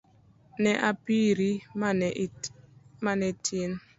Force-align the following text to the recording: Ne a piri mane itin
Ne 0.63 0.71
a 0.87 0.91
piri 1.03 1.49
mane 3.03 3.25
itin 3.29 3.71